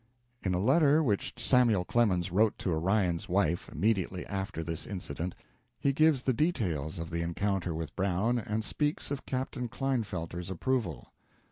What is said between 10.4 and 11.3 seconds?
approval.